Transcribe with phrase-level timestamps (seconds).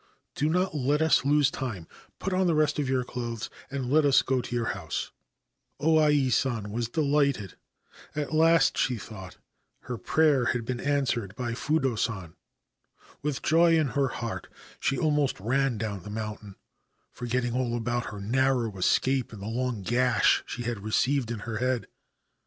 [0.33, 4.03] Do not let us lose time: put on the rest of your clothes, and let
[4.03, 5.11] us go to your house.'
[5.79, 7.55] O Ai San was delighted.
[8.15, 9.37] At last, she thought,
[9.81, 12.33] her 1 60 How Masakuni regained his Sight prayer had been answered by Fudo San.
[13.21, 14.47] With joy in her heart,
[14.79, 16.55] she almost ran down the mountain,
[17.11, 21.41] forgetting all about her own narrow escape and the long gash she had received in
[21.45, 21.85] her head.